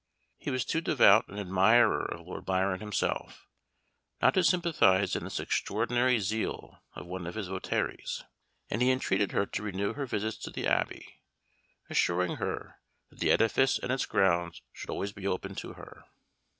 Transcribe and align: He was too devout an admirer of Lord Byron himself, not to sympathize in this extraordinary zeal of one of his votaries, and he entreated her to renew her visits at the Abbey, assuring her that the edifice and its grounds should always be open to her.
He 0.39 0.49
was 0.49 0.65
too 0.65 0.81
devout 0.81 1.27
an 1.27 1.37
admirer 1.37 2.03
of 2.03 2.25
Lord 2.25 2.43
Byron 2.43 2.79
himself, 2.79 3.45
not 4.19 4.33
to 4.33 4.43
sympathize 4.43 5.15
in 5.15 5.23
this 5.23 5.39
extraordinary 5.39 6.19
zeal 6.19 6.81
of 6.95 7.05
one 7.05 7.27
of 7.27 7.35
his 7.35 7.49
votaries, 7.49 8.23
and 8.67 8.81
he 8.81 8.89
entreated 8.91 9.31
her 9.31 9.45
to 9.45 9.61
renew 9.61 9.93
her 9.93 10.07
visits 10.07 10.47
at 10.47 10.55
the 10.55 10.65
Abbey, 10.65 11.19
assuring 11.87 12.37
her 12.37 12.79
that 13.11 13.19
the 13.19 13.29
edifice 13.29 13.77
and 13.77 13.91
its 13.91 14.07
grounds 14.07 14.63
should 14.73 14.89
always 14.89 15.11
be 15.11 15.27
open 15.27 15.53
to 15.53 15.73
her. 15.73 16.01